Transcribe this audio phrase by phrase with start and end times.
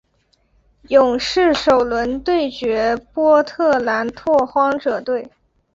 [0.87, 5.29] 勇士首轮对决波特兰拓荒者队。